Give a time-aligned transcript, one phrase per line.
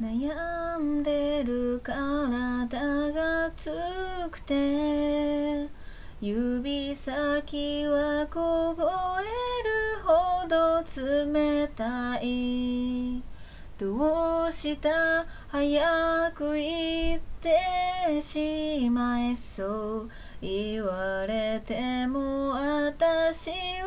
[0.00, 2.66] 悩んでる体
[3.12, 3.70] がつ
[4.30, 5.68] くて
[6.22, 8.76] 指先は凍
[9.20, 9.24] え
[9.62, 13.22] るほど冷たい。
[13.76, 20.10] どうした早く言ってしまえそう。
[20.40, 23.79] 言われても私は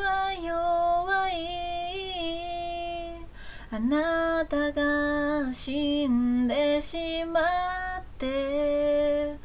[3.75, 9.35] あなたが死んでしまって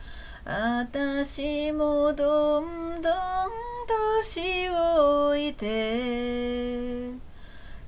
[0.45, 3.13] 私もどんどん
[4.21, 7.13] 年老いて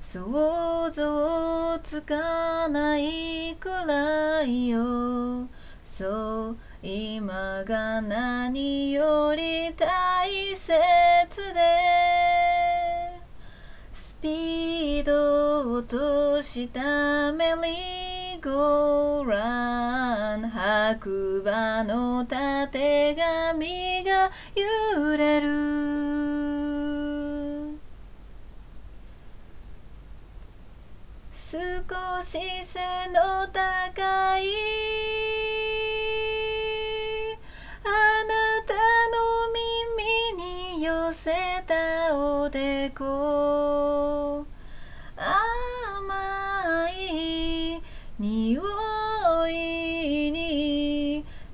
[0.01, 5.47] 想像つかないくらいよ。
[5.85, 10.10] そう今が何より大
[15.63, 25.51] 落としたメリーゴーラン白馬のたてがみが揺れる。
[31.31, 31.59] 少
[32.23, 34.49] し背の高い。
[37.83, 37.87] あ
[38.25, 38.33] な
[38.65, 39.19] たの
[40.35, 40.43] 耳
[40.77, 41.31] に寄せ
[41.67, 43.80] たおでこ。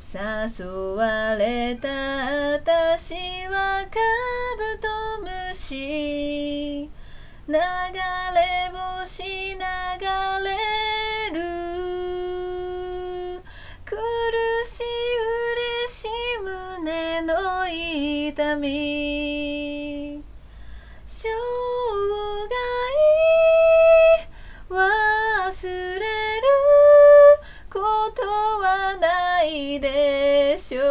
[0.10, 3.14] 誘われた私
[3.48, 4.00] はカ
[4.56, 4.88] ブト
[5.22, 6.90] ムシ。
[7.46, 7.60] 流れ
[8.72, 9.60] 星流
[10.46, 10.50] れ
[11.34, 11.42] る。
[13.84, 13.98] 苦
[14.66, 14.84] しい
[15.86, 16.08] 嬉しい
[16.42, 19.37] 胸の痛み。
[29.78, 30.82] ないでしょ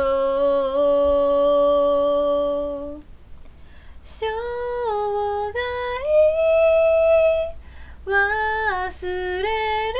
[2.98, 3.02] う。
[4.02, 4.32] 生涯
[8.06, 9.06] 忘
[9.42, 9.94] れる。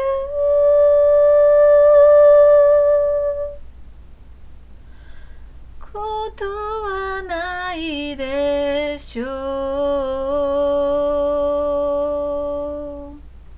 [5.80, 5.90] こ
[6.36, 9.85] とはないでしょう。